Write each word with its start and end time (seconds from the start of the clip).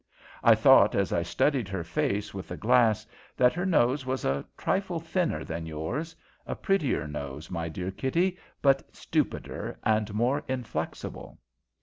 I 0.43 0.55
thought, 0.55 0.95
as 0.95 1.13
I 1.13 1.21
studied 1.21 1.67
her 1.69 1.83
face 1.83 2.33
with 2.33 2.47
the 2.47 2.57
glass, 2.57 3.05
that 3.37 3.53
her 3.53 3.67
nose 3.67 4.03
was 4.03 4.25
a 4.25 4.43
trifle 4.57 4.99
thinner 4.99 5.43
than 5.43 5.67
yours, 5.67 6.15
a 6.47 6.55
prettier 6.55 7.07
nose, 7.07 7.51
my 7.51 7.69
dear 7.69 7.91
Kitty, 7.91 8.39
but 8.63 8.95
stupider 8.95 9.77
and 9.83 10.11
more 10.11 10.43
inflexible. 10.47 11.37